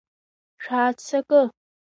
[0.63, 1.41] Шәааццакы!